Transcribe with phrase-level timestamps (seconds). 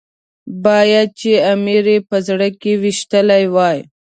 [0.63, 3.77] باید چې امیر یې په زړه کې ويشتلی وای.